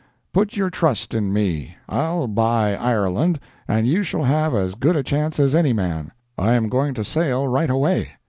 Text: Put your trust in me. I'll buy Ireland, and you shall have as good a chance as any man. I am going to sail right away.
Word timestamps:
Put 0.33 0.55
your 0.57 0.71
trust 0.71 1.13
in 1.13 1.31
me. 1.31 1.77
I'll 1.87 2.25
buy 2.27 2.75
Ireland, 2.75 3.39
and 3.67 3.85
you 3.85 4.01
shall 4.01 4.23
have 4.23 4.55
as 4.55 4.73
good 4.73 4.95
a 4.95 5.03
chance 5.03 5.39
as 5.39 5.53
any 5.53 5.73
man. 5.73 6.11
I 6.39 6.53
am 6.55 6.69
going 6.69 6.95
to 6.95 7.03
sail 7.03 7.47
right 7.47 7.69
away. 7.69 8.07